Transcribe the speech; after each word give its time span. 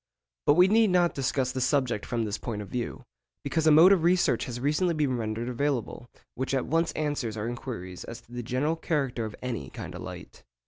But 0.47 0.55
we 0.55 0.67
need 0.67 0.89
not 0.89 1.13
discuss 1.13 1.51
the 1.51 1.61
subject 1.61 2.07
from 2.07 2.25
this 2.25 2.39
point 2.39 2.63
of 2.63 2.69
view, 2.69 3.03
because 3.43 3.67
a 3.67 3.71
mode 3.71 3.91
of 3.91 4.01
research 4.01 4.45
has 4.45 4.59
recently 4.59 4.95
been 4.95 5.15
rendered 5.15 5.47
available 5.47 6.09
which 6.33 6.55
at 6.55 6.65
once 6.65 6.91
answers 6.93 7.37
our 7.37 7.47
inquiries 7.47 8.03
as 8.05 8.19
to 8.21 8.31
the 8.31 8.41
general 8.41 8.75
character 8.75 9.25
of 9.25 9.35
any 9.43 9.69
kind 9.69 9.93
of 9.93 10.01
light. 10.01 10.43